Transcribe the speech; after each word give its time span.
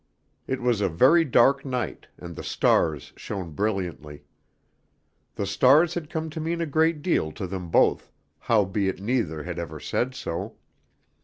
It 0.47 0.61
was 0.63 0.81
a 0.81 0.89
very 0.89 1.23
dark 1.23 1.63
night, 1.63 2.07
and 2.17 2.35
the 2.35 2.41
stars 2.41 3.13
shone 3.17 3.51
brilliantly. 3.51 4.23
The 5.35 5.45
stars 5.45 5.93
had 5.93 6.09
come 6.09 6.31
to 6.31 6.39
mean 6.41 6.59
a 6.59 6.65
great 6.65 7.03
deal 7.03 7.31
to 7.33 7.45
them 7.45 7.69
both, 7.69 8.11
howbeit 8.39 8.99
neither 8.99 9.43
had 9.43 9.59
ever 9.59 9.79
said 9.79 10.15
so. 10.15 10.55